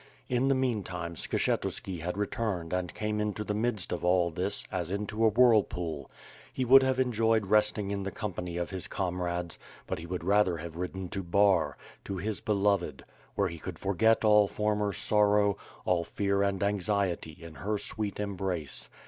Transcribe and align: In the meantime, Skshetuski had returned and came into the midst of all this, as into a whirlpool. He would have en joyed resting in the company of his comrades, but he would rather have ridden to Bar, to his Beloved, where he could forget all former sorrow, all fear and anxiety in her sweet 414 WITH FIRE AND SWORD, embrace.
In 0.29 0.47
the 0.47 0.55
meantime, 0.55 1.13
Skshetuski 1.13 1.99
had 1.99 2.17
returned 2.17 2.73
and 2.73 2.91
came 2.91 3.21
into 3.21 3.43
the 3.43 3.53
midst 3.53 3.91
of 3.91 4.03
all 4.03 4.31
this, 4.31 4.65
as 4.71 4.89
into 4.89 5.23
a 5.23 5.27
whirlpool. 5.29 6.09
He 6.51 6.65
would 6.65 6.81
have 6.81 6.99
en 6.99 7.11
joyed 7.11 7.45
resting 7.51 7.91
in 7.91 8.01
the 8.01 8.09
company 8.09 8.57
of 8.57 8.71
his 8.71 8.87
comrades, 8.87 9.59
but 9.85 9.99
he 9.99 10.07
would 10.07 10.23
rather 10.23 10.57
have 10.57 10.75
ridden 10.75 11.07
to 11.09 11.21
Bar, 11.21 11.77
to 12.05 12.17
his 12.17 12.41
Beloved, 12.41 13.05
where 13.35 13.49
he 13.49 13.59
could 13.59 13.77
forget 13.77 14.25
all 14.25 14.47
former 14.47 14.91
sorrow, 14.91 15.55
all 15.85 16.03
fear 16.03 16.41
and 16.41 16.63
anxiety 16.63 17.37
in 17.39 17.53
her 17.53 17.77
sweet 17.77 18.17
414 18.17 18.17
WITH 18.17 18.17
FIRE 18.17 18.23
AND 18.23 18.35
SWORD, 18.35 18.89
embrace. 18.89 18.89